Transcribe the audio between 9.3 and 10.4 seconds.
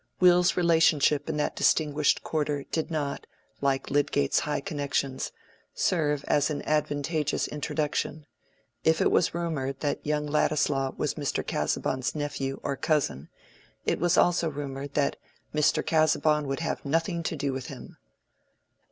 rumored that young